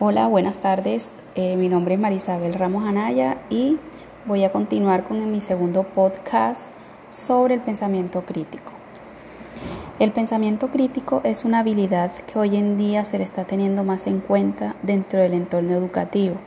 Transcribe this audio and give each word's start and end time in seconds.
Hola, 0.00 0.26
buenas 0.26 0.58
tardes. 0.58 1.08
Eh, 1.36 1.54
mi 1.54 1.68
nombre 1.68 1.94
es 1.94 2.00
Marisabel 2.00 2.54
Ramos 2.54 2.84
Anaya 2.84 3.38
y 3.48 3.78
voy 4.26 4.42
a 4.42 4.50
continuar 4.50 5.04
con 5.04 5.30
mi 5.30 5.40
segundo 5.40 5.84
podcast 5.84 6.72
sobre 7.12 7.54
el 7.54 7.60
pensamiento 7.60 8.22
crítico. 8.26 8.72
El 10.00 10.10
pensamiento 10.10 10.66
crítico 10.72 11.20
es 11.22 11.44
una 11.44 11.60
habilidad 11.60 12.10
que 12.10 12.40
hoy 12.40 12.56
en 12.56 12.76
día 12.76 13.04
se 13.04 13.18
le 13.18 13.24
está 13.24 13.44
teniendo 13.44 13.84
más 13.84 14.08
en 14.08 14.18
cuenta 14.18 14.74
dentro 14.82 15.20
del 15.20 15.32
entorno 15.32 15.74
educativo. 15.74 16.38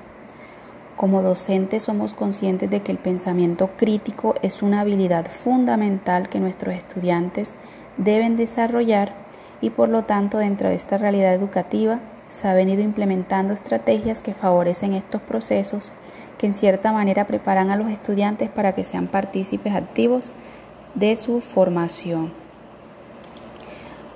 Como 0.97 1.21
docentes 1.21 1.83
somos 1.83 2.13
conscientes 2.13 2.69
de 2.69 2.81
que 2.81 2.91
el 2.91 2.97
pensamiento 2.97 3.69
crítico 3.77 4.35
es 4.41 4.61
una 4.61 4.81
habilidad 4.81 5.25
fundamental 5.25 6.27
que 6.27 6.41
nuestros 6.41 6.75
estudiantes 6.75 7.55
deben 7.95 8.35
desarrollar 8.35 9.13
y 9.61 9.69
por 9.69 9.87
lo 9.87 10.03
tanto 10.03 10.37
dentro 10.37 10.67
de 10.67 10.75
esta 10.75 10.97
realidad 10.97 11.33
educativa 11.33 12.01
se 12.27 12.47
ha 12.47 12.53
venido 12.53 12.81
implementando 12.81 13.53
estrategias 13.53 14.21
que 14.21 14.33
favorecen 14.33 14.93
estos 14.93 15.21
procesos 15.21 15.91
que 16.37 16.47
en 16.47 16.53
cierta 16.53 16.91
manera 16.91 17.25
preparan 17.25 17.71
a 17.71 17.75
los 17.75 17.89
estudiantes 17.89 18.49
para 18.49 18.73
que 18.73 18.83
sean 18.83 19.07
partícipes 19.07 19.73
activos 19.73 20.33
de 20.95 21.15
su 21.15 21.41
formación. 21.41 22.31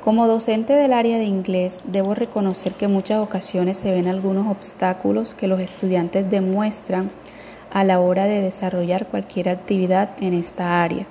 Como 0.03 0.27
docente 0.27 0.73
del 0.73 0.93
área 0.93 1.19
de 1.19 1.25
inglés, 1.25 1.81
debo 1.85 2.15
reconocer 2.15 2.73
que 2.73 2.87
muchas 2.87 3.23
ocasiones 3.23 3.77
se 3.77 3.91
ven 3.91 4.07
algunos 4.07 4.47
obstáculos 4.47 5.35
que 5.35 5.47
los 5.47 5.59
estudiantes 5.59 6.29
demuestran 6.29 7.11
a 7.71 7.83
la 7.83 7.99
hora 7.99 8.25
de 8.25 8.41
desarrollar 8.41 9.07
cualquier 9.07 9.49
actividad 9.49 10.09
en 10.19 10.33
esta 10.33 10.83
área. 10.83 11.05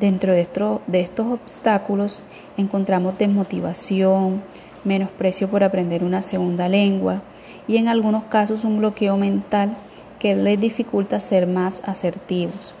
Dentro 0.00 0.32
de, 0.32 0.46
de 0.88 1.00
estos 1.00 1.26
obstáculos 1.32 2.24
encontramos 2.56 3.16
desmotivación, 3.16 4.42
menosprecio 4.86 5.48
por 5.48 5.62
aprender 5.62 6.04
una 6.04 6.22
segunda 6.22 6.68
lengua 6.68 7.22
y 7.68 7.76
en 7.76 7.88
algunos 7.88 8.24
casos 8.24 8.64
un 8.64 8.78
bloqueo 8.78 9.16
mental 9.16 9.76
que 10.18 10.34
les 10.34 10.58
dificulta 10.58 11.20
ser 11.20 11.46
más 11.46 11.82
asertivos. 11.84 12.74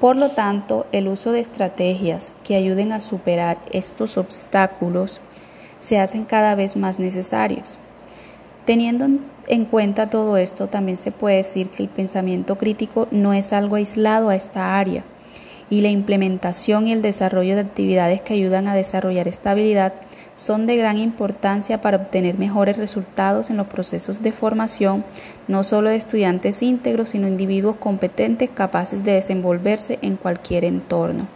Por 0.00 0.16
lo 0.16 0.30
tanto, 0.30 0.86
el 0.92 1.08
uso 1.08 1.32
de 1.32 1.40
estrategias 1.40 2.32
que 2.44 2.54
ayuden 2.54 2.92
a 2.92 3.00
superar 3.00 3.58
estos 3.72 4.18
obstáculos 4.18 5.20
se 5.80 5.98
hacen 5.98 6.24
cada 6.24 6.54
vez 6.54 6.76
más 6.76 6.98
necesarios. 6.98 7.78
Teniendo 8.66 9.06
en 9.46 9.64
cuenta 9.64 10.10
todo 10.10 10.36
esto, 10.36 10.68
también 10.68 10.96
se 10.96 11.12
puede 11.12 11.36
decir 11.36 11.70
que 11.70 11.82
el 11.82 11.88
pensamiento 11.88 12.58
crítico 12.58 13.08
no 13.10 13.32
es 13.32 13.52
algo 13.52 13.76
aislado 13.76 14.28
a 14.28 14.36
esta 14.36 14.78
área 14.78 15.04
y 15.68 15.80
la 15.80 15.88
implementación 15.88 16.86
y 16.86 16.92
el 16.92 17.02
desarrollo 17.02 17.54
de 17.54 17.62
actividades 17.62 18.20
que 18.20 18.34
ayudan 18.34 18.68
a 18.68 18.74
desarrollar 18.74 19.26
esta 19.28 19.50
habilidad 19.50 19.94
son 20.36 20.66
de 20.66 20.76
gran 20.76 20.98
importancia 20.98 21.80
para 21.80 21.96
obtener 21.96 22.38
mejores 22.38 22.76
resultados 22.76 23.50
en 23.50 23.56
los 23.56 23.66
procesos 23.66 24.22
de 24.22 24.32
formación, 24.32 25.04
no 25.48 25.64
solo 25.64 25.90
de 25.90 25.96
estudiantes 25.96 26.62
íntegros, 26.62 27.10
sino 27.10 27.26
individuos 27.26 27.76
competentes 27.76 28.50
capaces 28.50 29.02
de 29.02 29.12
desenvolverse 29.12 29.98
en 30.02 30.16
cualquier 30.16 30.64
entorno. 30.64 31.26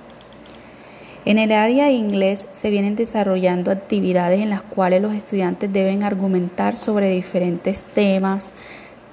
En 1.25 1.39
el 1.39 1.53
área 1.53 1.87
de 1.87 1.93
inglés 1.93 2.47
se 2.53 2.71
vienen 2.71 2.97
desarrollando 2.97 3.71
actividades 3.71 4.41
en 4.41 4.51
las 4.51 4.63
cuales 4.63 5.03
los 5.03 5.15
estudiantes 5.15 5.73
deben 5.73 6.03
argumentar 6.03 6.77
sobre 6.77 7.11
diferentes 7.11 7.83
temas, 7.83 8.53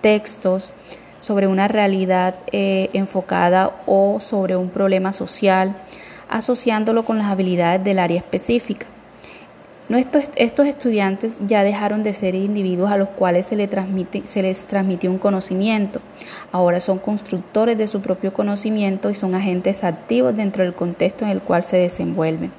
textos, 0.02 0.72
sobre 1.20 1.48
una 1.48 1.68
realidad 1.68 2.36
eh, 2.52 2.90
enfocada 2.94 3.72
o 3.86 4.20
sobre 4.20 4.56
un 4.56 4.70
problema 4.70 5.14
social, 5.14 5.76
asociándolo 6.30 7.06
con 7.06 7.18
las 7.18 7.28
habilidades 7.28 7.84
del 7.84 8.00
área 8.00 8.18
específica. 8.18 8.86
Estos, 9.90 10.26
estudiantes 10.36 11.40
ya 11.48 11.64
dejaron 11.64 12.04
de 12.04 12.14
ser 12.14 12.36
individuos 12.36 12.92
a 12.92 12.98
los 12.98 13.08
cuales 13.08 13.48
se, 13.48 13.68
transmite, 13.68 14.26
se 14.26 14.42
les 14.42 14.64
transmitió 14.66 15.10
un 15.10 15.18
conocimiento. 15.18 16.02
Ahora 16.52 16.82
son 16.82 17.00
constructores 17.00 17.78
de 17.78 17.88
su 17.88 18.02
propio 18.02 18.34
conocimiento 18.34 19.10
y 19.10 19.16
son 19.16 19.34
agentes 19.34 19.86
activos 19.86 20.36
dentro 20.36 20.64
del 20.64 20.74
contexto 20.74 21.24
en 21.24 21.32
el 21.32 21.40
cual 21.40 21.64
se 21.64 21.78
desenvuelven. 21.78 22.52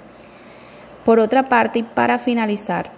Por 1.04 1.20
otra 1.20 1.50
parte, 1.50 1.80
y 1.80 1.82
para 1.82 2.18
finalizar, 2.18 2.97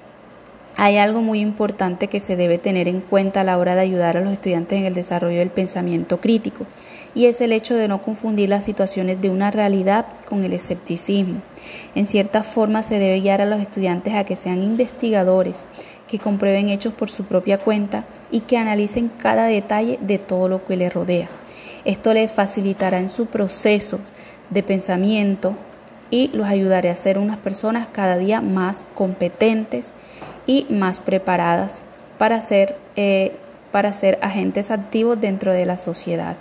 hay 0.77 0.97
algo 0.97 1.21
muy 1.21 1.41
importante 1.41 2.09
que 2.09 2.21
se 2.21 2.37
debe 2.37 2.59
tener 2.59 2.89
en 2.89 3.01
cuenta 3.01 3.41
a 3.41 3.45
la 3.45 3.59
hora 3.59 3.75
de 3.75 3.83
ayudar 3.83 4.17
a 4.17 4.21
los 4.21 4.33
estudiantes 4.33 4.79
en 4.79 4.87
el 4.87 4.95
desarrollo 4.95 5.39
del 5.39 5.51
pensamiento 5.51 6.21
crítico, 6.21 6.67
y 7.15 7.27
es 7.27 7.41
el 7.41 7.53
hecho 7.53 7.75
de 7.75 7.89
no 7.89 8.01
confundir 8.03 8.49
las 8.49 8.65
situaciones 8.65 9.21
de 9.21 9.31
una 9.31 9.51
realidad 9.51 10.07
con 10.29 10.45
el 10.45 10.53
escepticismo. 10.53 11.43
En 11.95 12.07
cierta 12.07 12.43
forma 12.43 12.83
se 12.83 12.99
debe 12.99 13.21
guiar 13.21 13.41
a 13.41 13.47
los 13.47 13.61
estudiantes 13.61 14.15
a 14.15 14.25
que 14.25 14.37
sean 14.37 14.63
investigadores, 14.63 15.65
que 16.09 16.19
comprueben 16.19 16.69
hechos 16.69 16.93
por 16.93 17.11
su 17.11 17.25
propia 17.25 17.59
cuenta 17.59 18.05
y 18.31 18.41
que 18.41 18.57
analicen 18.57 19.11
cada 19.19 19.47
detalle 19.47 19.99
de 20.01 20.19
todo 20.19 20.49
lo 20.49 20.65
que 20.65 20.77
les 20.77 20.93
rodea. 20.93 21.29
Esto 21.85 22.13
les 22.15 22.31
facilitará 22.31 22.99
en 22.99 23.09
su 23.09 23.27
proceso 23.27 24.01
de 24.51 24.63
pensamiento 24.63 25.55
y 26.11 26.29
los 26.29 26.47
ayudará 26.47 26.91
a 26.91 26.97
ser 26.97 27.19
unas 27.19 27.39
personas 27.39 27.89
cada 27.93 28.17
día 28.17 28.41
más 28.41 28.87
competentes 28.95 29.93
y 30.47 30.67
más 30.71 31.01
preparadas 31.01 31.81
para 32.19 32.41
ser, 32.43 32.77
eh, 32.97 33.33
para 33.73 33.93
ser 33.93 34.19
agentes 34.23 34.71
activos 34.71 35.21
dentro 35.21 35.53
de 35.53 35.67
la 35.67 35.79
sociedad. 35.79 36.37